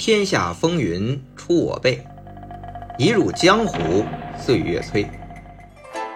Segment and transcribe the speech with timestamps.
[0.00, 2.02] 天下风云出我辈，
[2.96, 4.02] 一入江湖
[4.34, 5.06] 岁月催。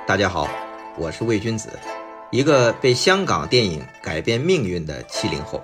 [0.06, 0.48] 大家好，
[0.96, 1.68] 我是魏君子，
[2.30, 5.62] 一个被香港电影改变命运的七零后。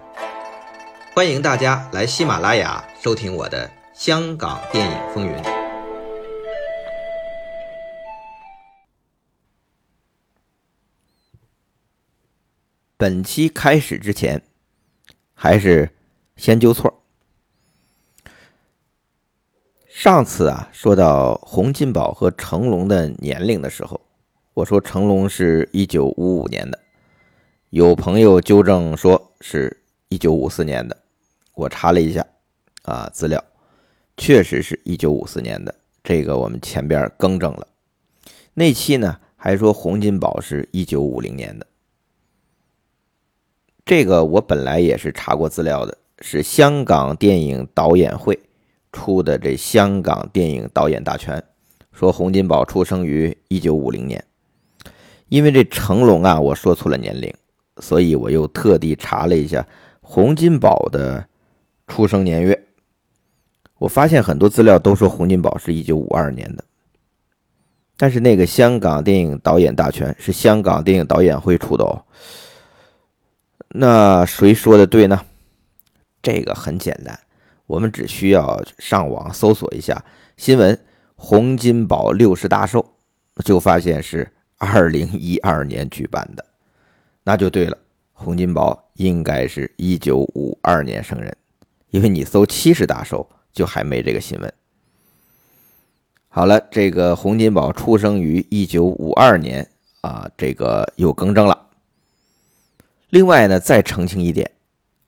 [1.15, 5.33] 欢迎大家来喜马拉雅收听我的《香港电影风云》。
[12.99, 14.43] 本期开始之前，
[15.33, 15.89] 还是
[16.37, 17.00] 先纠错。
[20.01, 24.01] 上次啊，说到洪金宝和成龙的年龄的时候，
[24.55, 26.79] 我说成龙是一九五五年的，
[27.69, 30.97] 有朋友纠正说是一九五四年的。
[31.53, 32.27] 我查了一下
[32.85, 33.45] 啊，资料
[34.17, 37.67] 确实是一九五四年的，这个我们前边更正了。
[38.55, 41.67] 那期呢还说洪金宝是一九五零年的。
[43.85, 48.41] 这个我本来也是查过资料的，是香港电影导演会
[48.93, 51.39] 出的这《香港电影导演大全》，
[51.93, 54.25] 说洪金宝出生于一九五零年。
[55.29, 57.33] 因为这成龙啊，我说错了年龄，
[57.79, 59.65] 所以我又特地查了一下
[60.01, 61.25] 洪金宝的
[61.87, 62.67] 出生年月。
[63.79, 66.65] 我发现很多资料都说洪金宝是一九五二年的，
[67.97, 72.05] 但是那个《香港电影导演大全》是香港电影导演会出的哦。
[73.69, 75.25] 那谁说的对呢？
[76.21, 77.19] 这个很简单，
[77.71, 80.05] 我们只需要上网搜索一下
[80.37, 80.77] 新闻
[81.15, 82.85] “洪金宝六十大寿”，
[83.45, 86.45] 就发现是二零一二年举办的，
[87.23, 87.79] 那就对了。
[88.13, 91.35] 洪金宝应该是一九五二年生人，
[91.91, 94.53] 因为你搜七十大寿就还没这个新闻。
[96.29, 99.65] 好了，这个洪金宝出生于一九五二年
[100.01, 101.69] 啊，这个又更正了。
[103.11, 104.51] 另外呢，再澄清一点，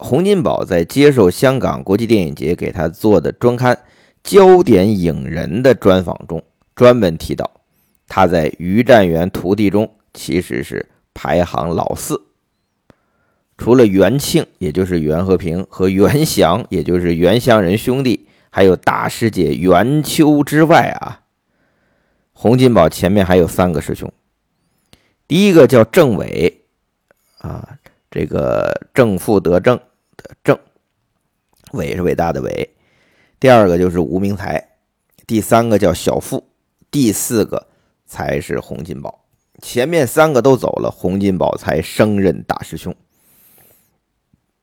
[0.02, 3.74] 洪金宝在接受香港国际电影节给他做的专刊
[4.24, 6.42] 《焦点影人》的专访中，
[6.74, 7.48] 专门提到，
[8.08, 12.20] 他在于占元徒弟中其实是排行老四。
[13.56, 21.20] 除了袁庆，也就是袁和平和袁祥，也就是袁湘仁兄弟，还有大师姐袁秋之外啊，
[22.32, 24.12] 洪金宝前面还有三个师兄，
[25.28, 26.62] 第一个叫郑伟，
[27.38, 27.78] 啊。
[28.14, 29.80] 这个正负得正
[30.22, 30.58] 的正，
[31.72, 32.70] 伟是伟大的伟。
[33.40, 34.76] 第二个就是吴明才，
[35.26, 36.48] 第三个叫小富，
[36.90, 37.66] 第四个
[38.06, 39.24] 才是洪金宝。
[39.60, 42.94] 前面三个都走了，洪金宝才升任大师兄。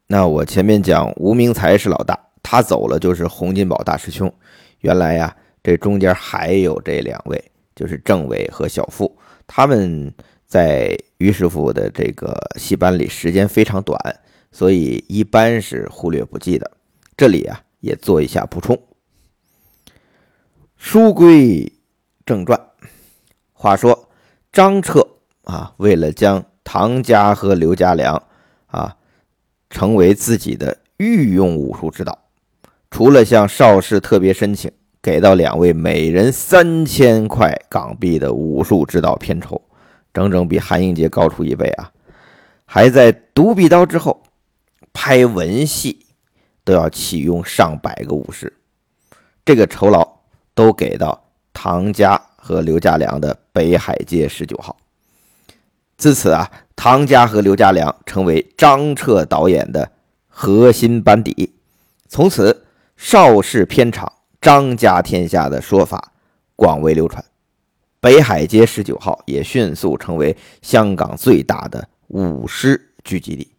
[0.08, 4.34] 那我前面讲吴明才是老大，他走了就是洪金宝大师兄。
[4.80, 10.14] 原来呀，这中间还有这两位，就是郑伟和小富，他们。
[10.50, 14.00] 在于师傅的这个戏班里，时间非常短，
[14.52, 16.72] 所以一般是忽略不计的。
[17.16, 18.82] 这里啊，也做一下补充。
[20.78, 21.72] 书归
[22.26, 22.60] 正传，
[23.54, 24.10] 话说
[24.52, 25.06] 张彻
[25.44, 28.22] 啊，为了将唐家和刘家良
[28.68, 28.96] 啊
[29.70, 32.18] 成为自己的御用武术指导，
[32.90, 34.72] 除了向邵氏特别申请
[35.02, 39.62] 给到两位每人三千块港币的武术指导片酬。
[40.12, 41.92] 整整比韩英杰高出一倍啊！
[42.66, 44.24] 还在独臂刀之后
[44.94, 46.06] 拍文戏，
[46.64, 48.52] 都要启用上百个武师，
[49.46, 50.08] 这个酬劳
[50.54, 54.78] 都给到唐家和刘家良的北海街十九号。
[55.98, 59.92] 自此啊，唐家和刘家良成为张彻导演的
[60.28, 61.54] 核心班底。
[62.08, 64.12] 从此，邵氏片场
[64.42, 66.14] “张家天下”的说法
[66.56, 67.24] 广为流传。
[68.00, 73.52] 北海街十九号也迅速成为香港最大的舞狮聚集地。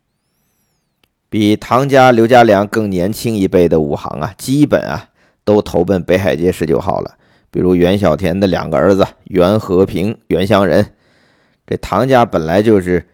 [1.30, 5.08] 比唐家、刘家良更年轻一辈的武行啊，基本啊
[5.44, 7.16] 都投奔北海街十九号了。
[7.50, 10.84] 比如袁小田的两个儿子袁和平、袁湘仁。
[11.66, 13.08] 这唐家本来就是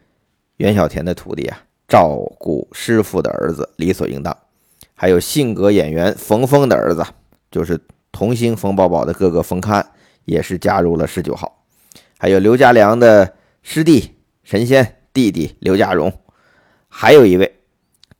[0.56, 4.36] 袁小田的徒弟啊，照顾师傅的儿子理所应当。
[4.94, 7.04] 还有性格演员冯峰的儿子，
[7.50, 7.78] 就是
[8.10, 9.86] 童星冯宝宝的哥哥冯康。
[10.24, 11.62] 也是加入了十九号，
[12.18, 16.12] 还有刘家良的师弟神仙弟弟刘家荣，
[16.88, 17.60] 还有一位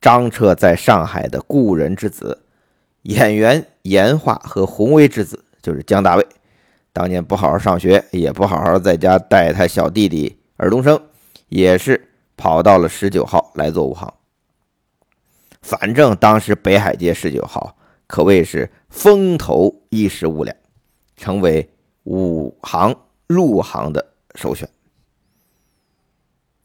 [0.01, 2.43] 张彻在上海的故人之子，
[3.03, 6.27] 演员严化和红威之子，就是姜大卫。
[6.93, 10.99] 当年不好好上学，也不好好在家带他小弟弟尔冬升，
[11.49, 14.13] 也是跑到了十九号来做武行。
[15.61, 17.75] 反正当时北海街十九号
[18.07, 20.55] 可谓是风头一时无两，
[21.15, 21.69] 成为。
[22.09, 22.95] 武行
[23.27, 24.69] 入行的首选，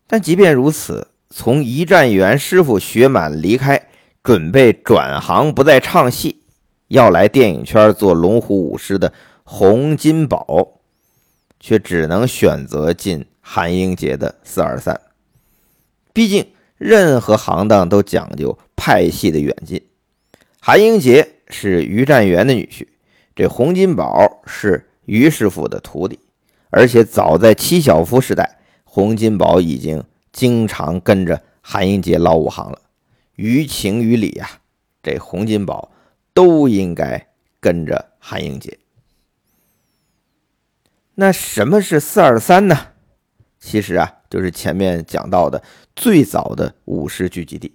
[0.07, 3.89] 但即便如此，从一战元师傅学满离开，
[4.23, 6.43] 准备转行不再唱戏，
[6.89, 10.81] 要来电影圈做龙虎武师的洪金宝，
[11.59, 15.01] 却只能选择进韩英杰的四二三。
[16.13, 16.47] 毕竟，
[16.77, 19.83] 任何行当都讲究派系的远近。
[20.61, 22.87] 韩英杰是于占元的女婿，
[23.35, 26.21] 这洪金宝是于师傅的徒弟，
[26.69, 32.81] 而且早在七小福时代，洪金宝已经经常跟着韩英杰捞武行了。
[33.37, 34.49] 于情于理呀，
[35.03, 35.91] 这洪金宝
[36.35, 37.29] 都应该
[37.61, 38.79] 跟着韩英杰。
[41.15, 42.89] 那什么是四二三呢？
[43.61, 45.63] 其实啊，就是前面讲到的
[45.95, 47.73] 最早的武师聚集地。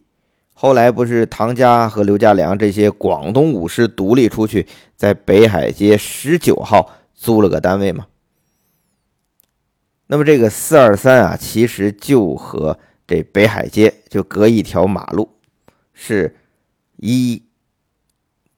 [0.54, 8.08] 后来不是唐家和刘家良这些广东武师独立出去，在北海街十九号租了个单位吗？
[10.08, 15.30] 那么这个四二三啊，其实就和这北海街就隔一条马路，
[15.94, 16.36] 是
[16.96, 17.44] 一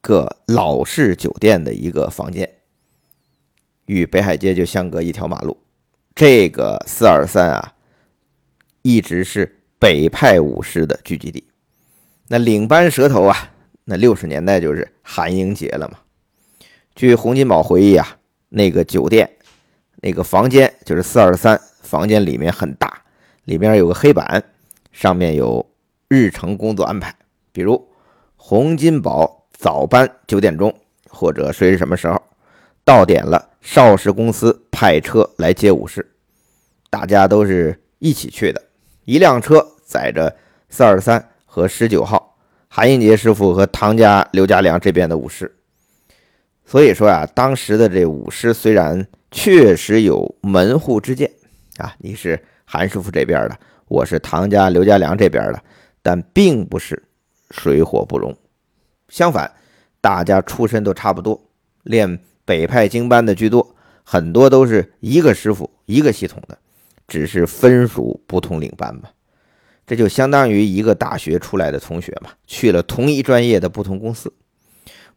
[0.00, 2.48] 个老式酒店的一个房间，
[3.86, 5.58] 与北海街就相隔一条马路。
[6.14, 7.74] 这个四二三啊，
[8.82, 11.48] 一直是北派武师的聚集地。
[12.28, 13.52] 那领班蛇头啊，
[13.84, 15.98] 那六十年代就是韩英杰了嘛。
[16.94, 18.18] 据洪金宝回忆啊，
[18.50, 19.28] 那个酒店
[19.96, 23.02] 那个房间就是四二三房间，里面很大，
[23.44, 24.42] 里面有个黑板，
[24.90, 25.64] 上面有
[26.08, 27.14] 日程工作安排，
[27.52, 27.88] 比如
[28.34, 30.74] 洪金宝早班九点钟，
[31.08, 32.20] 或者谁是什么时候
[32.84, 33.50] 到点了。
[33.60, 36.10] 邵氏公司派车来接武士，
[36.90, 38.60] 大家都是一起去的。
[39.04, 40.36] 一辆车载着
[40.70, 42.36] 四二三和十九号
[42.66, 45.56] 韩英杰师傅和唐家刘家良这边的武士。
[46.66, 51.30] 所以说啊，当时的这武师虽然确实有门户之见
[51.76, 55.62] 啊，你是韩师傅这边的，我是唐家刘家良这边的，
[56.02, 57.02] 但并不是
[57.50, 58.36] 水火不容。
[59.08, 59.52] 相反，
[60.00, 61.40] 大家出身都差不多，
[61.82, 62.20] 练。
[62.42, 66.58] 北派经班的居多，很多都是一个师傅一个系统的，
[67.06, 69.12] 只是分属不同领班吧。
[69.86, 74.32] 这就相当于一个大学出来的同学嘛，去了同一专业的不同公司。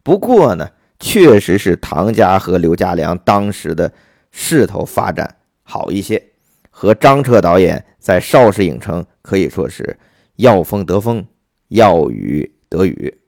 [0.04, 0.70] 不过呢，
[1.04, 3.92] 确实是唐家和刘家良当时的
[4.32, 6.30] 势头发展好一些，
[6.70, 9.98] 和张彻导演在邵氏影城可以说是
[10.36, 11.26] 要风得风，
[11.68, 13.18] 要雨得雨。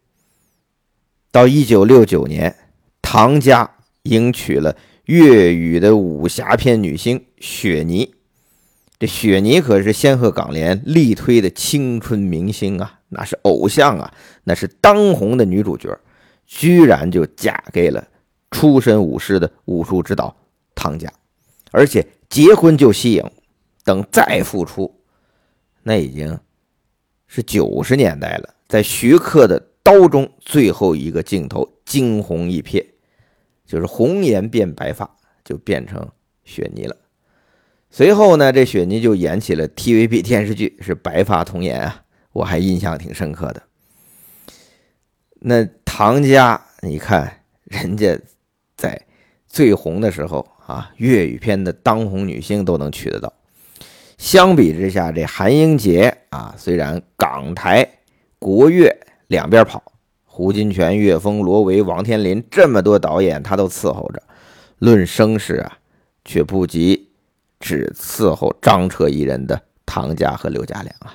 [1.31, 2.57] 到一九六九年，
[3.03, 3.71] 唐家。
[4.07, 4.77] 迎娶了
[5.07, 8.15] 粤语的武侠片女星雪妮，
[9.01, 14.15] 这雪妮可是仙鹤港联力推的青春明星啊，那是偶像啊，
[14.45, 15.99] 那是当红的女主角，
[16.47, 18.07] 居然就嫁给了
[18.51, 20.35] 出身武师的武术指导
[20.75, 21.13] 唐家，
[21.73, 23.31] 而且结婚就息影，
[23.85, 25.01] 等再复出，
[25.83, 26.39] 那已经
[27.27, 32.85] 是九十年代了，在徐克的《刀》中最后一个镜头惊鸿一瞥。
[33.67, 36.09] 就是红颜变白发，就变成
[36.45, 36.97] 雪妮了。
[37.91, 43.61] 随后呢，这雪妮就演起了 TVB 电视剧，是《白发童颜》啊，我还印象挺深刻的。
[45.49, 48.19] 那唐家，你看人家
[48.77, 49.01] 在
[49.47, 53.33] 最红的时候啊，粤语片的当红女星都能娶得到。
[54.19, 57.89] 相比之下，这韩英杰啊，虽然港台、
[58.41, 58.93] 国粤
[59.29, 59.81] 两边跑。
[60.25, 64.21] 胡金铨、岳峰、罗维、王天林这么多导演，他都伺候着。
[64.81, 65.79] 论声势啊，
[66.25, 67.09] 却不及
[67.61, 71.15] 只伺候张彻一人的唐家和刘家良啊。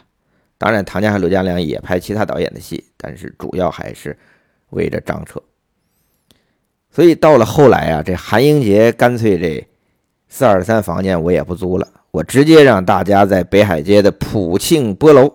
[0.61, 4.15] 当然，唐家和刘家良也拍其他导演的戏，但是主要还是
[4.69, 5.41] 围着张彻。
[6.91, 9.67] 所以到了后来啊，这韩英杰干脆这
[10.29, 15.33] 四二三房间我也不租了，我直接让大家在北海街的普庆波楼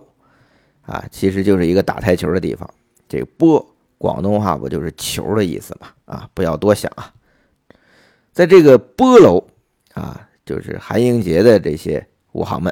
[0.83, 2.69] 啊，其实就是一个打台球的地方。
[3.09, 3.73] 这波。
[3.99, 5.87] 广东话不就是球的意思吗？
[6.05, 7.11] 啊，不要多想啊。
[8.31, 9.43] 在这个波楼
[9.95, 12.71] 啊，就是韩英杰的这些武行们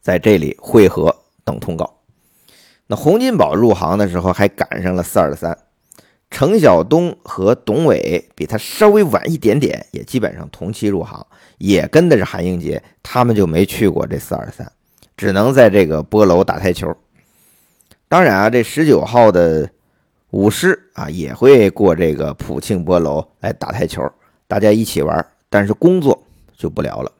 [0.00, 1.98] 在这里汇合等通告。
[2.86, 5.56] 那洪金宝入行的时候还赶上了四二三，
[6.30, 11.26] 程晓东和董伟比他稍微晚一点点，也基本上同期入行，
[11.58, 14.70] 也跟的是韩英杰，他们就没去过这四二三，
[15.16, 16.94] 只能在这个波楼打台球。
[18.08, 19.70] 当然啊，这十九号的。
[20.32, 24.02] 舞狮啊也会过这个普庆波楼来打台球，
[24.48, 26.22] 大家一起玩，但是工作
[26.56, 27.12] 就不聊了。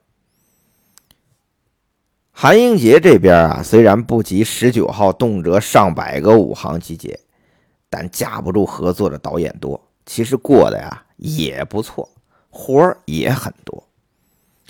[2.34, 7.20] 韩英杰这边啊，虽然不及十九号动辄上百个武行集结，
[7.88, 12.08] 但架不住合作的导演多，其实过得呀也不错，
[12.50, 13.86] 活儿也很多。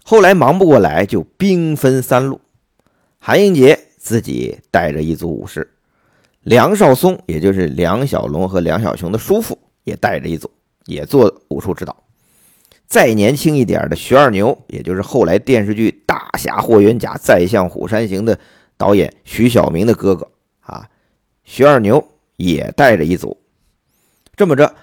[0.02, 2.40] 后来忙不过来，就兵分三路，
[3.18, 5.70] 韩英杰自己带着一组武士。
[6.42, 10.50] 梁少松，也就是梁小龙和梁小雄的叔父，也带着一组，
[10.86, 11.96] 也做武术指导。
[12.86, 18.38] 再年轻一点的徐二牛，也就是后来电视剧《大侠霍元甲再向虎山行》的
[18.76, 20.88] 导演徐晓明的哥哥啊，
[21.44, 23.38] 徐二牛也带着一组。
[24.36, 24.74] 这么着，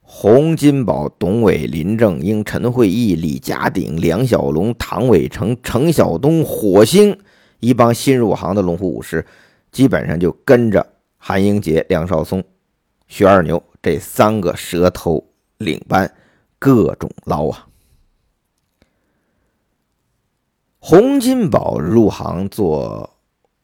[0.00, 7.18] 洪金宝、董伟、林正英、陈慧义、李家鼎、梁小龙、唐伟成、程晓东、火星
[7.60, 9.26] 一帮新入行的龙虎武师，
[9.72, 10.86] 基本上就跟着
[11.16, 12.42] 韩英杰、梁少松、
[13.06, 15.24] 徐二牛这三个蛇头
[15.58, 16.12] 领班。
[16.58, 17.68] 各种捞啊！
[20.78, 23.16] 洪金宝入行做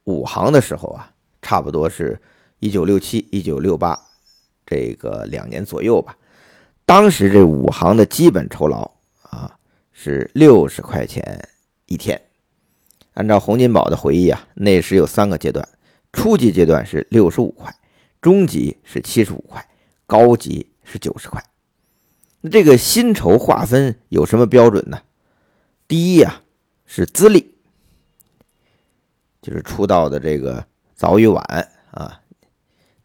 [0.03, 1.11] 武行的时候啊，
[1.41, 2.21] 差不多是
[2.59, 3.99] 一九六七、一九六八
[4.65, 6.15] 这个两年左右吧。
[6.85, 8.89] 当时这武行的基本酬劳
[9.23, 9.57] 啊
[9.91, 11.49] 是六十块钱
[11.87, 12.21] 一天。
[13.15, 15.67] 按照洪金宝的回忆啊，那时有三个阶段：
[16.13, 17.75] 初级阶段是六十五块，
[18.21, 19.67] 中级是七十五块，
[20.05, 21.43] 高级是九十块。
[22.49, 24.99] 这个薪酬划分有什么标准呢？
[25.87, 26.41] 第一呀
[26.85, 27.55] 是资历，
[29.41, 31.43] 就是出道的这个早与晚
[31.91, 32.21] 啊。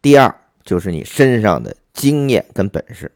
[0.01, 0.33] 第二
[0.63, 3.11] 就是你身上的经验跟本事。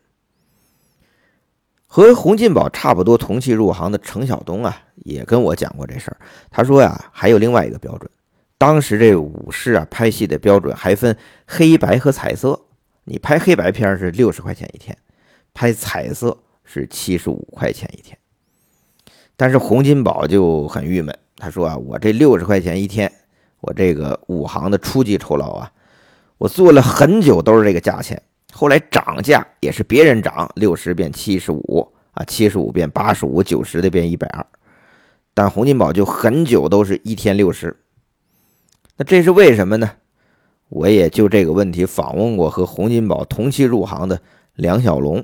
[1.88, 6.18] 和洪金宝差不多同期入行的程晓东啊，也跟我讲过这事儿。
[6.52, 8.12] 他说呀，还有另外一个标准，
[8.58, 11.18] 当时这武士啊拍戏的标准还分
[11.48, 12.60] 黑白和彩色。
[13.06, 14.98] 你拍黑白片是六十块钱一天。
[15.56, 18.16] 拍彩色是七十五块钱一天，
[19.38, 23.10] 但是洪金宝就很郁闷，他说啊，我这六十块钱一天，
[23.62, 25.72] 我这个武行的初级酬劳啊，
[26.38, 28.22] 我做了很久都是这个价钱，
[28.52, 34.46] 后来涨价也是别人涨，六十变七十五啊，七十五变八十五，九十的变一百二，
[35.34, 37.74] 但洪金宝就很久都是一天六十，
[38.98, 39.90] 那这是为什么呢？
[40.68, 44.22] 我也就这个问题访问过和洪金宝同期入行的
[44.56, 45.24] 梁小龙。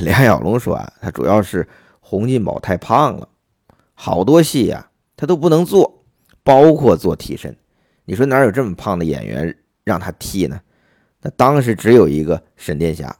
[0.00, 1.66] 梁小龙说啊，他主要是
[2.00, 3.28] 洪金宝太胖了，
[3.94, 6.04] 好多戏呀他都不能做，
[6.42, 7.56] 包括做替身。
[8.04, 10.60] 你说哪有这么胖的演员让他替呢？
[11.22, 13.16] 那当时只有一个沈殿霞，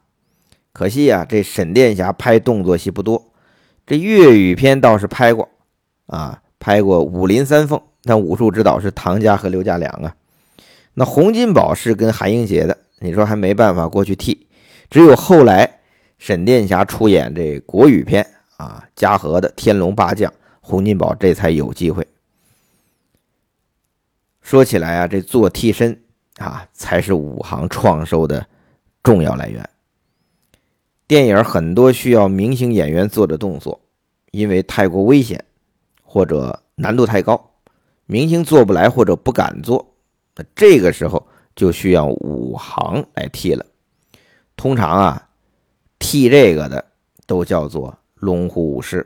[0.73, 3.32] 可惜呀，这沈殿霞拍动作戏不多，
[3.87, 5.49] 这粤语片倒是拍过
[6.06, 10.14] 啊，拍过《武林三凤》，但武术指导是唐家和刘家良啊。
[10.94, 14.46] 那洪金宝是跟韩英杰的，你说还没办法过去替，
[14.90, 15.80] 只有后来。
[16.18, 20.30] 沈殿霞出演这国语片啊，嘉禾的《天龙八将》，
[20.61, 22.06] 洪金宝这才有机会。
[24.40, 26.02] 说起来啊，这做替身
[26.38, 28.46] 啊，才是武行创收的
[29.02, 29.68] 重要来源。
[31.06, 33.80] 电影很多需要明星演员做的动作，
[34.30, 35.44] 因为太过危险
[36.02, 37.50] 或者难度太高，
[38.06, 39.94] 明星做不来或者不敢做，
[40.35, 43.66] 那这个时候就需要武行来替了。
[44.56, 45.25] 通常啊。
[46.06, 46.84] 替这个的
[47.26, 49.04] 都叫做龙虎武师。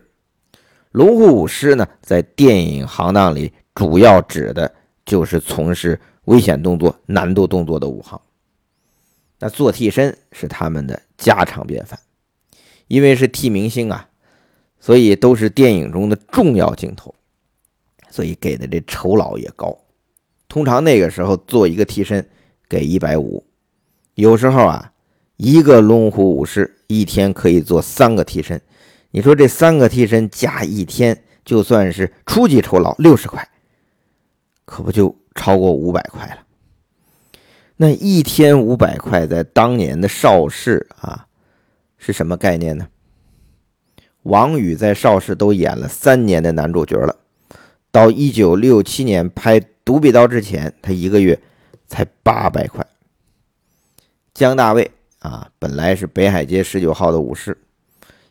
[0.91, 4.71] 龙虎武师呢，在电影行当里主要指的
[5.07, 8.21] 就是从事危险动作、难度动作的武行。
[9.39, 11.99] 那做替身是他们的家常便饭，
[12.87, 14.07] 因为是替明星啊，
[14.79, 17.15] 所以都是电影中的重要镜头，
[18.11, 19.75] 所以给的这酬劳也高。
[20.49, 22.29] 通常那个时候做一个替身
[22.69, 23.43] 给一百五，
[24.17, 24.93] 有时候啊。
[25.43, 28.61] 一个龙虎武士一天可以做三个替身，
[29.11, 33.49] 你说这三个替身加一天，就算是初级酬劳六十块，
[34.67, 36.43] 可不就超过五百块了？
[37.79, 41.27] 那一天五百块，在当年的邵氏啊，
[41.97, 42.89] 是什么概念呢？
[44.25, 47.17] 王宇在邵氏都演了三年的男主角了，
[47.91, 51.41] 到一九六七年拍《独臂刀》之前，他一个月
[51.87, 52.87] 才八百块。
[54.35, 54.91] 姜大卫。
[55.21, 57.57] 啊，本来是北海街十九号的武士，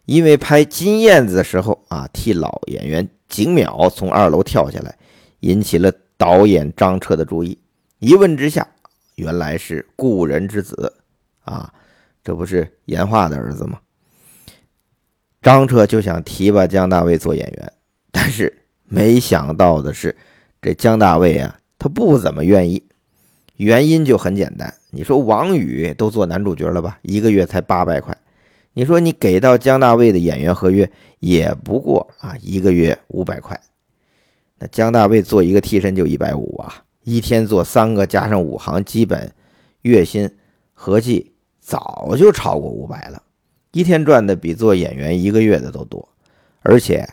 [0.05, 4.97] 因为拍《金燕子》的时候啊，替老演员景淼从二楼跳下来，
[5.41, 7.57] 引起了导演张彻的注意。
[7.99, 8.67] 一问之下，
[9.15, 10.93] 原来是故人之子
[11.43, 11.71] 啊，
[12.23, 13.79] 这不是严化的儿子吗？
[15.41, 17.73] 张彻就想提拔姜大卫做演员，
[18.11, 20.17] 但是没想到的是，
[20.61, 22.83] 这姜大卫啊，他不怎么愿意。
[23.59, 24.73] 原因就很简单。
[24.89, 26.97] 你说王宇都做男主角了吧？
[27.01, 28.17] 一个月才八百块。
[28.71, 30.89] 你说你给到姜大卫的演员合约
[31.19, 33.59] 也不过啊，一个月五百块。
[34.59, 39.29] 那姜大卫做一个替身就一百五啊，一天做三个加上五行，基本
[39.81, 40.29] 月薪
[40.73, 43.21] 合计早就超过五百了。
[43.73, 46.07] 一天赚的比做演员一个月的都多，
[46.61, 47.05] 而且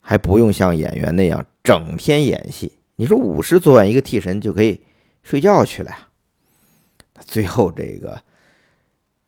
[0.00, 2.72] 还不用像演员那样整天演戏。
[2.96, 4.80] 你说武师做完一个替身就可以
[5.22, 6.08] 睡觉去了呀？
[7.20, 8.20] 最后这个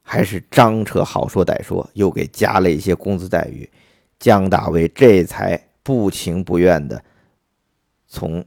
[0.02, 3.68] 还是张彻好说歹说，又给加了一些工资待遇，
[4.18, 7.02] 姜大卫这才不情不愿的
[8.08, 8.44] 从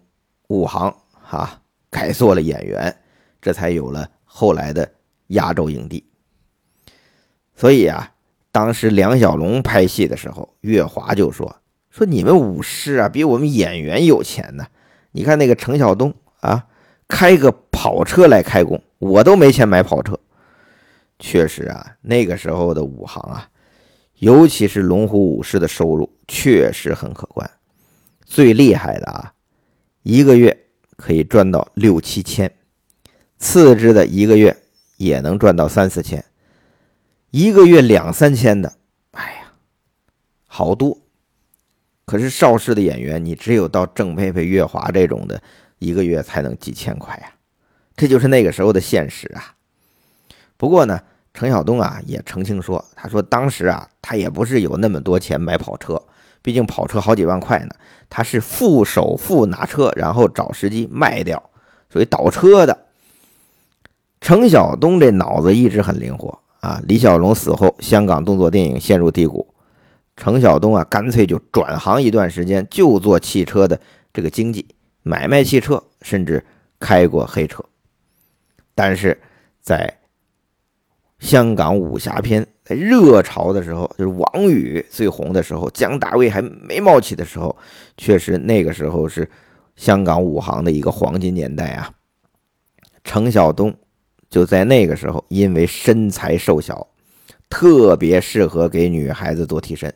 [0.48, 2.96] 武行哈改做了演员，
[3.42, 4.92] 这才有了后来的
[5.28, 6.04] 压轴影帝。
[7.56, 8.14] 所以啊，
[8.52, 14.68] 当时梁小龙拍戏的时候，岳华就说：“说你们武师啊，比我们演员有钱呢。
[15.12, 16.68] 你看那个程晓东啊，
[17.08, 20.20] 开个跑车来开工，我都没钱买跑车。”
[21.18, 23.50] 确实啊，那个时候的武行啊，
[24.20, 27.50] 尤其是龙虎武师的收入确实很可观。
[28.26, 29.34] 最厉害的啊，
[30.04, 30.66] 一个月
[30.98, 32.50] 可以赚到六七千；
[33.38, 34.58] 次之的一个月
[34.98, 36.20] 也能赚到三四千；
[37.32, 38.74] 一个月两三千的，
[39.12, 39.54] 哎呀，
[40.48, 40.98] 好多。
[42.06, 45.42] 可是邵氏的演员，你只有到郑佩佩、岳华这种的，
[45.80, 47.32] 一个月才能几千块呀。
[47.96, 49.56] 这就是那个时候的现实啊。
[50.58, 51.00] 不过呢，
[51.34, 56.02] 程晓东啊也澄清说，他说当时啊他也不是有那么多钱买跑车，
[56.42, 57.70] 毕竟跑车好几万块呢。
[58.10, 61.50] 他是付首付拿车，然后找时机卖掉，
[61.90, 62.86] 所以倒车的。
[64.22, 66.82] 程晓东这脑子一直很灵活啊。
[66.88, 69.54] 李小龙死后，香港动作电影陷入低谷，
[70.16, 73.80] 程晓东啊干脆就转行一段时间，就做汽车的
[74.14, 74.66] 这个经济，
[75.08, 76.44] 买卖汽车，甚至
[76.80, 77.64] 开过黑车。
[78.74, 79.16] 但是
[79.62, 80.00] 在
[81.20, 87.56] 香港武侠片热潮的时候，就是王宇最红的时候，姜大卫还没冒起的时候，
[87.98, 89.30] 确实那个时候是
[89.76, 91.94] 香港武行的一个黄金年代啊。
[93.04, 93.72] 程晓东
[94.28, 96.88] 就在那个时候，因为身材瘦小，
[97.48, 99.94] 特别适合给女孩子做替身，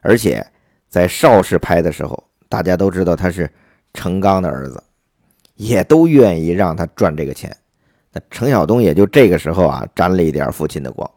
[0.00, 0.44] 而且
[0.88, 3.48] 在邵氏拍的时候，大家都知道他是
[3.92, 4.82] 程刚的儿子，
[5.54, 7.56] 也都愿意让他赚这个钱。
[8.12, 11.08] 那程晓东也就这个时候啊沾了一点父亲的光。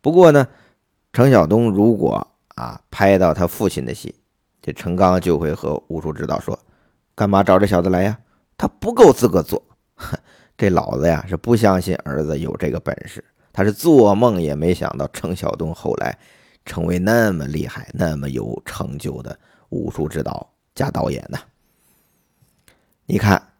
[0.00, 0.46] 不过呢，
[1.12, 4.14] 程晓东如果啊拍到他父亲的戏，
[4.60, 6.58] 这程刚就会和武术指导说
[7.14, 8.18] ：“干嘛找这小子来呀？
[8.58, 9.62] 他不够资格做。”
[10.56, 16.18] 这老子呀是不相信儿子有这个本事，他是做梦也没想到程晓东后来
[16.66, 19.38] 成为那么厉害、那么有成就的
[19.70, 21.38] 武术指导加导演呢。
[23.10, 23.52] 你看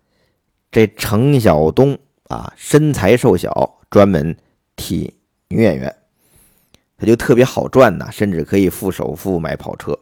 [0.70, 1.98] 这程晓东。
[2.30, 4.36] 啊，身材瘦小，专门
[4.76, 5.12] 替
[5.48, 5.92] 女演员，
[6.96, 9.98] 他就特别好赚呐，甚至可以付首付买跑车。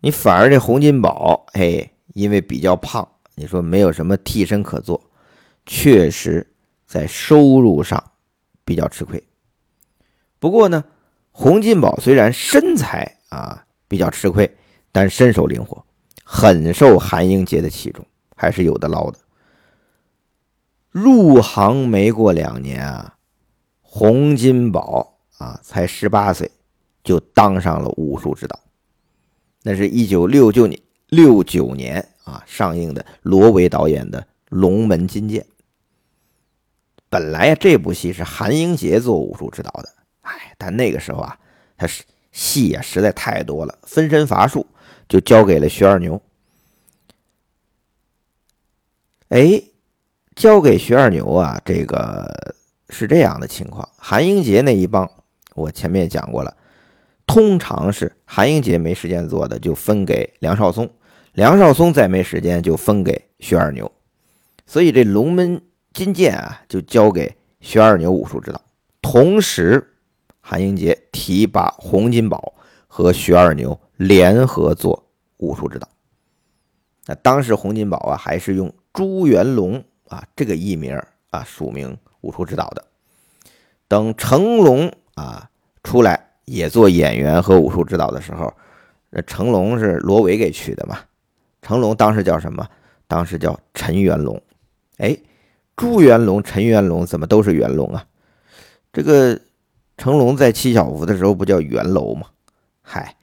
[0.00, 5.02] 你反而这洪金宝，哎，因为比较胖，你说没有什么替身可做，
[5.64, 6.46] 确实
[6.86, 8.12] 在收入上
[8.66, 9.24] 比较吃亏。
[10.38, 10.84] 不过呢，
[11.32, 14.54] 洪金宝虽然身材啊比较吃亏，
[14.92, 15.82] 但身手灵活，
[16.22, 18.04] 很受韩英杰的器重，
[18.40, 19.18] 还是有的捞的。
[20.90, 23.18] 入行没过两年啊，
[23.82, 26.50] 洪金宝啊才十八岁，
[27.04, 28.58] 就当上了武术指导。
[29.62, 35.42] 那是一九六九年六九年啊上映的罗维导演的《龙门金剑》。
[37.10, 39.88] 本来呀，这部戏是韩英杰做武术指导的，
[40.22, 41.38] 哎，但那个时候啊，
[41.76, 44.66] 他是戏啊实在太多了，分身乏术，
[45.06, 46.22] 就交给了徐二牛。
[49.30, 49.62] 哎。
[50.36, 52.54] 交给徐二牛啊，这个
[52.88, 53.86] 是这样的情况。
[53.98, 55.10] 韩英杰那一帮，
[55.54, 56.56] 我前面讲过了，
[57.26, 60.86] 通常是韩英杰没时间做的，就分给梁少松；
[61.32, 63.90] 梁少松再没时间，就分给徐二牛。
[64.66, 65.60] 所以这龙门
[65.92, 68.62] 金剑啊，就交给徐二牛武术指导。
[69.02, 69.94] 同时，
[70.40, 72.54] 韩英杰提拔洪金宝
[72.86, 75.86] 和徐二牛联合做武术指导。
[77.06, 79.84] 那当时洪金宝啊，还是用朱元龙。
[80.08, 81.00] 啊，这个艺名
[81.30, 82.84] 啊，署名武术指导的。
[83.86, 85.48] 等成龙啊
[85.84, 88.52] 出来也做演员和武术指导的时候，
[89.10, 90.98] 那成龙是罗维给取的嘛？
[91.62, 92.68] 成龙当时叫什么？
[93.06, 94.42] 当时叫陈元龙。
[94.96, 95.16] 哎，
[95.76, 98.04] 朱元龙、陈元龙怎么都是元龙啊？
[98.92, 99.40] 这个
[99.96, 102.26] 成龙在七小福的时候不叫元楼吗？
[102.82, 103.14] 嗨，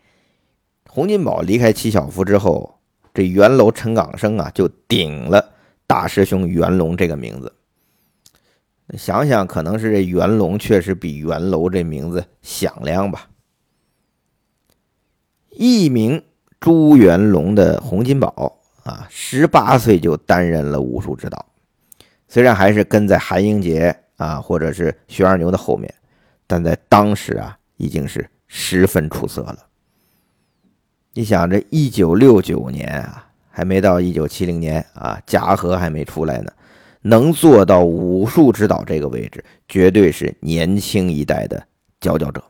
[0.89, 2.79] 洪金宝离开七小福之后，
[3.13, 5.55] 这元楼陈港生啊就顶了。
[5.87, 7.55] 大师兄元龙这个名字，
[8.97, 13.29] 想想可能是这元龙确实比元楼这名字响亮吧。
[15.49, 16.21] 艺名
[16.59, 21.45] 朱元龙的洪金宝啊，十八岁就担任了武术指导，
[22.27, 25.91] 虽然还是跟在韩英杰啊或者是徐二牛的后面，
[26.45, 29.65] 但在当时啊已经是十分出色了。
[31.13, 33.26] 你想，这一九六九年啊。
[33.57, 36.51] 还没到一九七零年啊，嘉禾还没出来呢。
[37.01, 41.65] 能做到武术指导这个位置，绝对是年轻一代的
[41.99, 42.43] 佼佼者。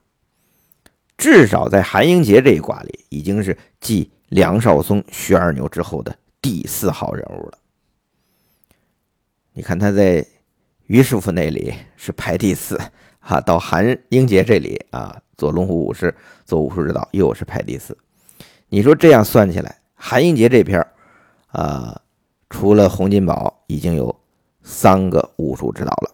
[1.17, 7.57] 至少在韩英杰这一卦里，已经是继梁少松、徐二牛之后的第四号人物了。
[9.53, 10.25] 你看他在
[10.87, 12.77] 于师傅那里是排第四，
[13.21, 17.97] 哈，到韩英杰这里啊，做龙虎武师、做武术指导又是排第四。
[18.67, 20.85] 你说这样算起来，韩英杰这片
[21.57, 21.99] 啊，
[22.51, 24.15] 除了洪金宝，已经有
[24.61, 26.11] 三个武术指导了：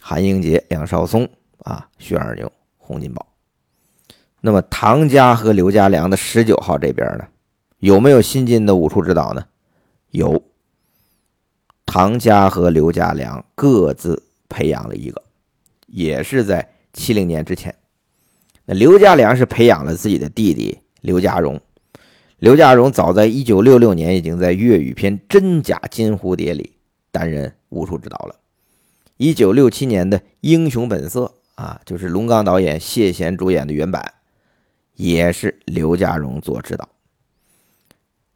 [0.00, 1.28] 韩英杰、梁少松
[1.58, 3.24] 啊、徐二牛、洪金宝。
[4.40, 7.28] 那么唐家和刘家良的十九号这边呢，
[7.78, 9.46] 有没有新进的武术指导呢？
[10.10, 10.42] 有。
[11.86, 15.22] 唐家和刘家良各自培养了一个，
[15.86, 17.72] 也是在七零年之前。
[18.64, 21.60] 那刘家良是培养了自己的弟弟刘家荣。
[22.38, 26.74] 刘家荣早在一九六六年已经在粤语片《真假金蝴蝶》里
[27.10, 28.36] 担任武术指导了。
[29.16, 34.14] 一九六七年的《英雄本色》啊，就是龙刚导演、谢贤主演的原版。
[34.94, 36.88] 也是刘家荣做指导，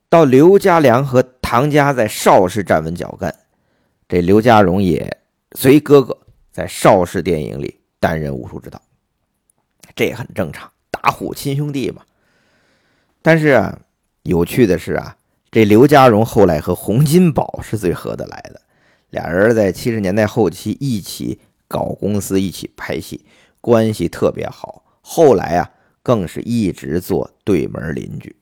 [0.09, 3.35] 到刘家良和唐家在邵氏站稳脚跟，
[4.09, 5.19] 这刘家荣也
[5.57, 6.17] 随哥哥
[6.53, 8.81] 在邵氏电影里担任武术指导，
[9.97, 12.03] 这很正常，打虎亲兄弟嘛。
[13.23, 13.81] 但是啊，
[14.23, 15.17] 有趣的是啊，
[15.51, 18.61] 这刘家荣后来和洪金宝是最合得来的，
[19.11, 23.25] 俩人在七十年代后期一起搞公司，一起拍戏，
[23.61, 24.85] 关系特别好。
[25.01, 25.71] 后来啊。
[26.05, 28.35] 更是一直做对门邻居，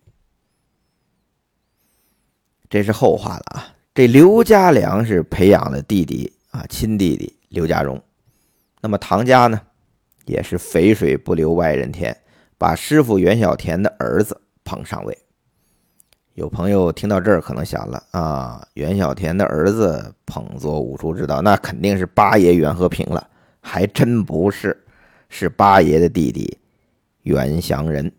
[2.70, 3.76] 这是后话了啊。
[3.92, 8.02] 这刘家良是培养了弟弟啊，亲弟弟刘家荣。
[8.80, 9.60] 那么唐家呢，
[10.24, 12.16] 也是肥水不流外人田，
[12.56, 15.18] 把师傅袁小田的儿子捧上位。
[16.34, 23.26] 有朋友听到这儿可能想了啊，袁小田的儿子捧做武术指导，那肯定是八爷袁和平了。
[23.60, 24.84] 还真不是，
[25.28, 26.56] 是八爷的弟弟。
[27.24, 28.10] 袁祥仁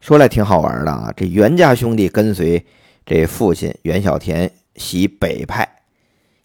[0.00, 2.64] 说来挺好玩的啊，这袁家兄弟跟随
[3.06, 5.68] 这父亲袁小田习北派，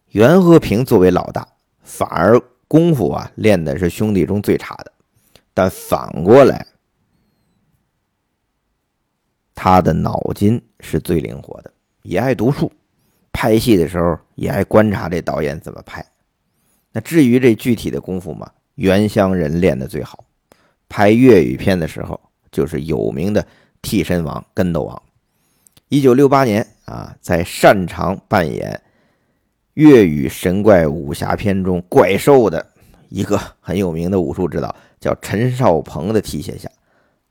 [0.09, 1.47] 袁和平作为老大，
[1.81, 4.91] 反而功夫啊练的是兄弟中最差的。
[5.53, 6.63] 但反过来，
[9.61, 12.71] 他的脑筋是最灵活的，也爱读书，
[13.33, 16.05] 拍戏的时候也爱观察这导演怎么拍。
[16.93, 20.23] 那至于这具体的功夫嘛，袁湘仁练的最好。
[20.87, 22.17] 拍粤语片的时候，
[22.53, 23.45] 就是有名的
[23.81, 25.01] 替身王、跟斗王。
[25.89, 28.81] 一九六八年啊，在擅长扮演
[29.73, 32.65] 粤语神怪武侠片中怪兽的
[33.09, 36.69] 一个很有名的武术指导，叫陈少鹏的提携下，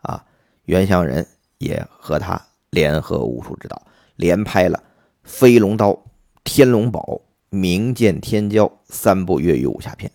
[0.02, 0.22] 啊，
[0.66, 1.26] 袁湘仁
[1.58, 2.40] 也和他
[2.70, 3.80] 联合武术指导，
[4.16, 4.78] 连拍了
[5.22, 5.90] 《飞龙刀》
[6.44, 7.00] 《天龙宝》
[7.50, 10.10] 《名剑天骄》三部粤语武侠片，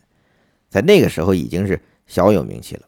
[0.70, 2.84] 在那个时候已经是小有名气了。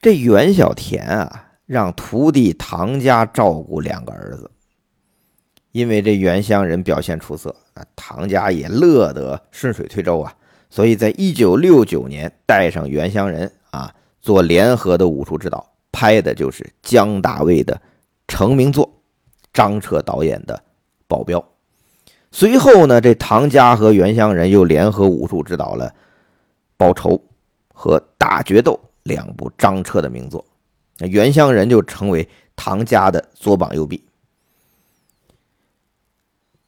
[0.00, 4.50] 这袁小田啊，让徒弟唐家照顾两个儿子，
[5.72, 10.34] 因为这袁湘仁表现出色啊，唐家也乐得顺水推舟啊，
[10.70, 17.80] 所以在一九六九年带上袁湘仁啊做联合的武术指导，拍的就是姜大卫的
[18.26, 18.90] 成名作，
[19.52, 20.54] 张彻导演的
[21.06, 21.38] 《保镖》。
[22.30, 25.88] 随后呢，这唐家和袁湘仁又联合武术指导了
[26.76, 27.10] 《报仇》
[27.72, 28.72] 和《大决斗》。
[29.04, 30.44] 两部张彻的名作，
[30.98, 34.04] 那袁湘仁就成为唐家的左膀右臂。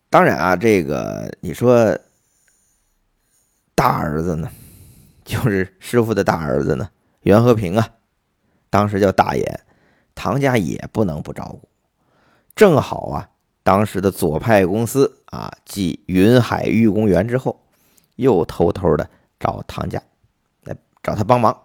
[0.08, 1.98] 当然啊，这个你说
[3.74, 4.50] 大儿子呢，
[5.22, 6.88] 就是师傅的大儿子呢，
[7.24, 7.86] 袁和平啊，
[8.70, 9.60] 当时叫大爷，
[10.14, 11.68] 唐家也不能不照顾。
[12.54, 13.28] 正好啊，
[13.62, 17.60] 当时的左派公司啊，继云海玉公园之后，
[18.16, 20.02] 又偷偷的找唐家
[20.64, 21.56] 来找他帮忙。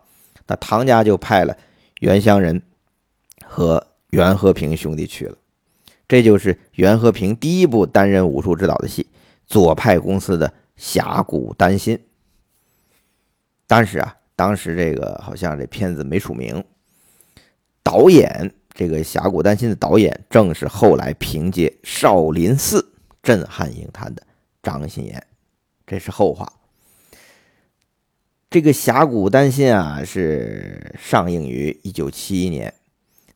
[0.47, 1.57] 那唐家就派了
[1.99, 2.61] 袁湘仁
[3.43, 5.37] 和袁和平兄弟去了，
[6.07, 9.07] 这就是袁和平第一部担任武术指导的戏——
[9.47, 11.97] 左派公司的《侠骨丹心》。
[13.67, 16.63] 但是啊，当时这个好像这片子没署名，
[17.86, 22.82] 导演这个《侠骨丹心》的导演正是后来凭借《少林寺》
[23.21, 24.24] 震撼影坛的
[24.63, 25.24] 张鑫炎，
[25.86, 26.52] 这是后话。
[28.50, 32.74] 这个《峡谷丹心》啊，是上映于一九七一年。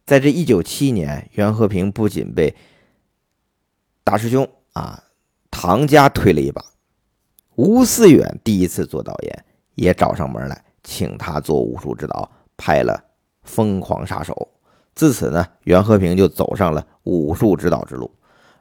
[0.04, 2.56] 在这一九七一年，袁和平不仅被
[4.04, 5.04] 大师兄啊
[5.52, 6.66] 唐家推了一把，
[7.56, 12.94] 吴思远第一次做导演也找上门来，请他做武术指导，拍了
[13.50, 14.34] 《疯狂杀手》。
[14.94, 18.10] 自此呢，袁和平就走上了武术指导之路。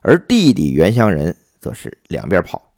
[0.01, 2.73] 而弟弟袁湘仁则是两边跑，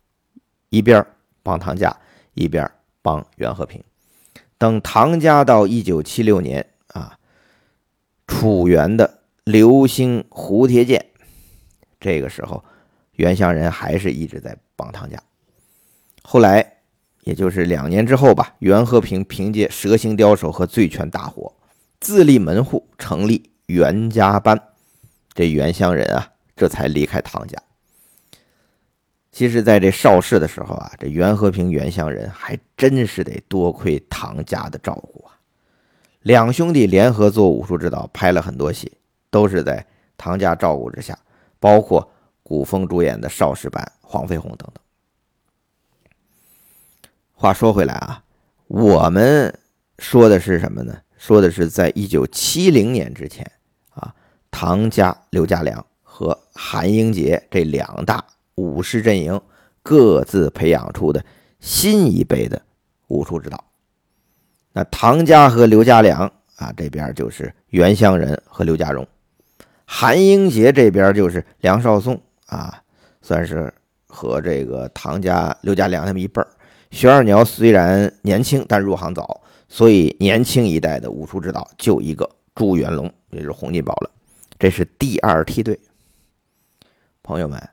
[0.71, 1.07] 一边
[1.43, 1.97] 帮唐家，
[2.35, 2.69] 一边
[3.01, 3.83] 帮袁和平。
[4.59, 7.17] 等唐家到一九七六年啊，
[8.27, 11.07] 楚原的流星蝴蝶剑，
[12.01, 12.65] 这个时候
[13.13, 15.23] 袁湘仁还是一直在帮唐家。
[16.23, 16.79] 后来，
[17.25, 21.53] 也就是两年之后吧，袁和平凭借蛇形刁手和醉拳大火，
[22.01, 24.59] 自立门户，成立袁家班。
[25.35, 27.57] 这袁湘仁啊，这才离开唐家。
[29.31, 35.39] 其实，在这邵氏的时候啊，这袁和平、袁湘仁还真是得多亏唐家的照顾啊。
[36.23, 38.91] 两兄弟联合做武术指导，拍了很多戏，
[39.31, 39.87] 都是在
[40.17, 41.17] 唐家照顾之下，
[41.59, 42.11] 包括
[42.43, 44.83] 古风主演的邵氏版《黄飞鸿》等等。
[47.33, 48.25] 话说回来啊，
[48.67, 49.57] 我们
[49.99, 50.99] 说的是什么呢？
[51.21, 53.49] 说的是在一九七零年之前
[53.91, 54.15] 啊，
[54.51, 58.25] 唐家刘家良和韩英杰这两大。
[58.55, 59.39] 武士阵营
[59.83, 61.23] 各自培养出的
[61.61, 62.61] 新一辈的
[63.09, 63.63] 武术指导。
[64.73, 66.21] 那唐家和刘家良
[66.57, 69.05] 啊，这边就是袁湘仁和刘家荣；
[69.85, 72.83] 韩英杰这边就是梁少松啊，
[73.21, 73.73] 算是
[74.07, 76.49] 和这个唐家刘家良他们一辈儿。
[76.91, 84.11] 徐二鸟虽然年轻，但入行早，所以年轻一代的武术指导就一个朱元龙，也就是洪金宝了。
[84.59, 85.79] 这是第二梯队，
[87.23, 87.71] 朋友们。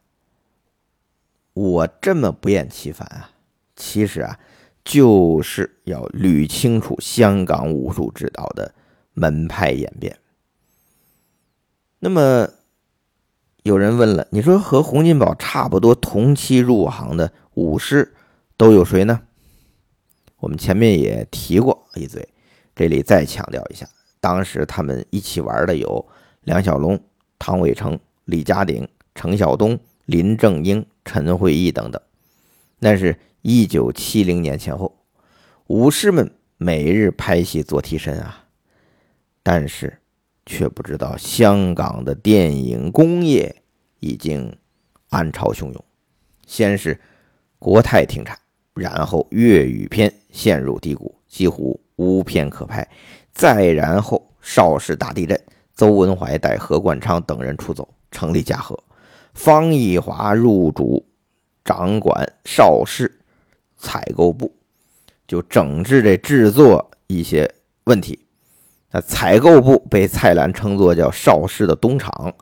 [1.53, 3.31] 我这么不厌其烦啊，
[3.75, 4.37] 其实啊，
[4.85, 8.71] 就是要捋清楚香港武术指导的
[9.13, 10.15] 门派演变。
[11.97, 12.47] 那么，
[13.63, 18.13] 有人问了，你说和洪金宝差不多同期入行的武师
[18.55, 19.21] 都有谁呢？
[20.39, 22.27] 我们前面也提过一嘴，
[22.75, 23.87] 这里再强调一下，
[24.19, 26.05] 当时他们一起玩的有
[26.43, 26.99] 梁小龙、
[27.39, 30.85] 唐伟成、李家鼎、程晓东、林正英。
[31.09, 32.01] 陈会义等等，
[32.79, 34.93] 那是一九七零年前后，
[35.67, 38.43] 武士们每日拍戏做替身啊，
[39.41, 40.01] 但是
[40.45, 43.63] 却不知道香港的电影工业
[44.01, 44.53] 已经
[45.11, 45.85] 暗潮汹涌。
[46.45, 46.99] 先是
[47.57, 48.37] 国泰停产，
[48.77, 52.87] 然后粤语片陷入低谷，几乎无片可拍，
[53.33, 55.39] 再然后邵氏大地震，
[55.75, 58.77] 邹文怀带何冠昌等人出走，成立嘉禾。
[59.33, 61.05] 方逸华入主
[61.63, 63.19] 掌管邵氏
[63.77, 64.51] 采购部，
[65.27, 68.19] 就整治这制作一些问题。
[68.89, 72.33] 那采购部被蔡澜称作叫邵氏的东厂。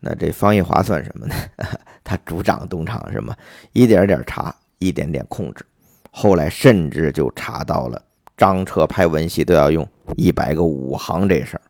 [0.00, 1.34] 那这方逸华算什么呢？
[2.02, 3.36] 他主掌东厂是吗？
[3.72, 5.64] 一点点查，一点点控制。
[6.10, 8.02] 后来甚至就查到了
[8.36, 9.86] 张彻拍文戏都要用
[10.16, 11.62] 一百个武行这事儿，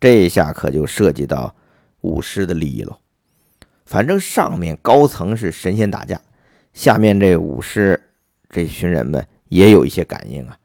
[0.00, 1.54] 这下可就涉及到
[2.00, 2.98] 武师的利益了。
[3.84, 6.18] 反正上面高层是神仙打架，
[6.72, 8.00] 下面这武师
[8.48, 10.56] 这群人们也有一些感应啊。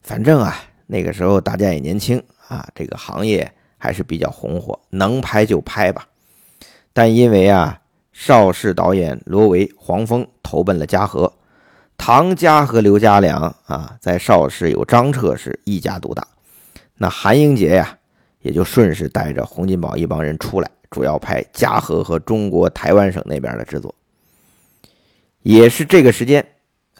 [0.00, 6.08] 反正啊，那个时候大家也年轻啊，这个行业还是比较红火，能拍就拍吧。
[6.94, 7.81] 但因为啊，
[8.12, 11.32] 邵氏导演罗维、黄峰投奔了嘉禾，
[11.96, 16.26] 唐家和刘家良啊，在邵氏有张彻是一家独大，
[16.96, 17.98] 那韩英杰呀，
[18.40, 20.70] 也就顺势带着洪金宝一帮人出来。
[20.90, 23.94] 主要拍嘉禾和中国台湾省那边的制作，
[25.40, 26.46] 也是这个时间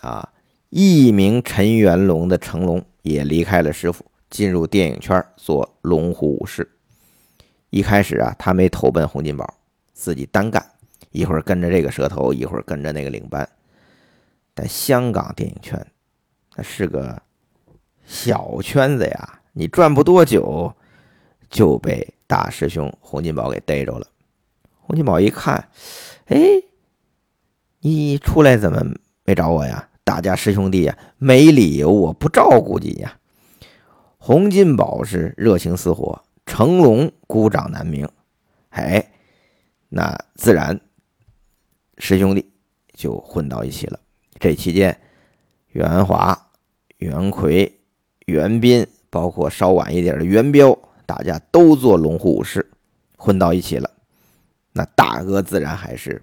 [0.00, 0.30] 啊，
[0.70, 6.66] 艺名陈元龙的成龙也离开了师傅，进入电影圈做龙虎武师。
[7.68, 9.58] 一开始啊，他没投奔洪金宝，
[9.92, 10.64] 自己单干，
[11.12, 13.48] 一会儿跟着这个蛇头，一会儿跟着那个领班。
[14.54, 15.86] 但香港电影圈
[16.56, 17.22] 那是个
[18.04, 20.74] 小圈子呀，你转不多久
[21.48, 22.12] 就被。
[22.24, 24.06] 大师兄洪金宝给逮着了。
[24.80, 25.68] 洪金宝一看，
[26.28, 26.38] 哎，
[27.80, 28.82] 你出来怎么
[29.24, 29.86] 没找我呀？
[30.02, 33.18] 大家师兄弟呀，没理由我不照顾你呀。
[34.16, 38.08] 洪金宝是热情似火，成龙孤掌难鸣，
[38.70, 39.12] 哎，
[39.90, 40.80] 那自然
[41.98, 42.50] 师兄弟
[42.94, 44.00] 就混到一起了。
[44.38, 44.98] 这期间，
[45.68, 46.50] 袁华、
[46.98, 47.80] 袁奎、
[48.26, 50.76] 袁斌，包括稍晚一点的袁彪。
[51.04, 52.70] 大家都做龙虎武士，
[53.18, 53.90] 混到一起了。
[54.72, 56.22] 那大哥自然还是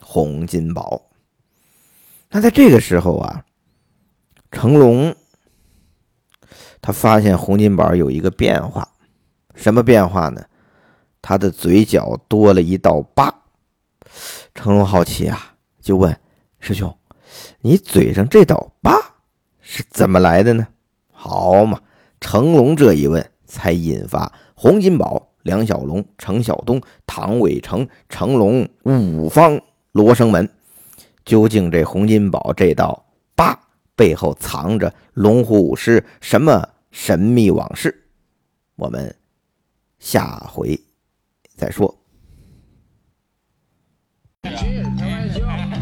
[0.00, 1.10] 洪金宝。
[2.28, 3.44] 那在这个时候啊，
[4.50, 5.14] 成龙
[6.82, 8.86] 他发现洪金宝有一个变化，
[9.54, 10.44] 什么变化呢？
[11.22, 13.34] 他的嘴角多了一道疤。
[14.56, 16.18] 成龙好奇啊，就问
[16.58, 16.92] 师兄
[17.62, 18.92] ：“你嘴上这道疤
[19.60, 20.66] 是怎么来的呢？”
[21.12, 21.80] 好嘛，
[22.20, 23.24] 成龙这一问。
[23.48, 29.58] 才引发洪金宝、梁小龙、程晓东、唐伟成、成龙五方
[29.92, 30.50] 罗生门。
[31.24, 33.56] 究竟这洪金宝这道疤
[33.94, 38.08] 背后藏着龙虎舞狮什么神秘往事？
[38.74, 39.14] 我们
[40.00, 40.78] 下回
[41.54, 41.96] 再说。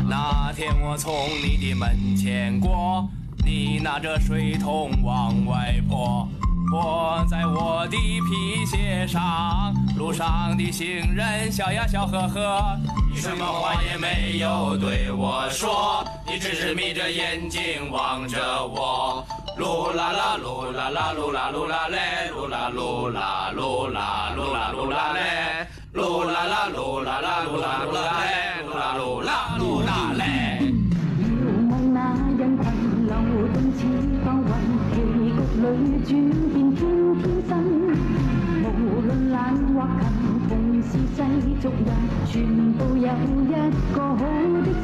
[0.09, 3.09] 那天我从你的门前过，
[3.45, 6.29] 你拿着水桶往外泼。
[6.71, 12.81] 泼在我的皮鞋上，路上的行人笑呀笑呵呵，
[13.13, 19.25] 你什么话也没有对我说，你只是眯着眼睛望着我。
[19.59, 21.99] 噜啦啦噜啦啦噜啦噜啦嘞，
[22.35, 28.27] 噜啦噜啦噜啦噜啦噜啦嘞，噜啦啦噜啦啦噜啦噜啦嘞，
[28.67, 29.31] 噜啦噜啦
[29.61, 30.25] 噜啦嘞。
[35.07, 35.63] 里
[36.05, 36.11] 转
[36.53, 36.83] 变天
[37.15, 37.51] 天新，
[38.65, 40.03] 无论懒或勤，
[40.49, 40.53] 同
[40.83, 41.19] 是世
[41.63, 41.89] 俗人，
[42.27, 42.33] 全
[42.73, 43.55] 部有一
[43.95, 44.19] 个好
[44.65, 44.84] 的。